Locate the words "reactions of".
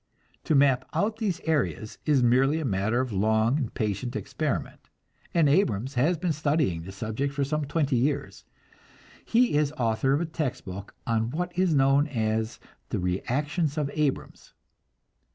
12.97-13.91